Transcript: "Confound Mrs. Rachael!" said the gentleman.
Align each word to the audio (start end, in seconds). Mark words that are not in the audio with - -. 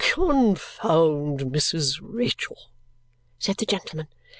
"Confound 0.15 1.41
Mrs. 1.41 1.99
Rachael!" 2.01 2.71
said 3.37 3.57
the 3.57 3.67
gentleman. 3.67 4.07